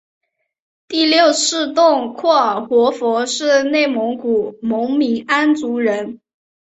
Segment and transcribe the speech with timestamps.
[0.87, 6.19] 第六世洞阔尔活佛是内蒙古茂明安旗人。